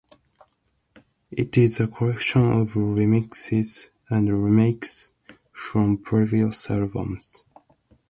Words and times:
It 1.29 1.59
is 1.59 1.79
a 1.79 1.87
collection 1.87 2.41
of 2.41 2.69
remixes 2.69 3.91
and 4.09 4.27
remakes 4.43 5.11
from 5.53 5.99
previous 5.99 6.71
albums. 6.71 7.45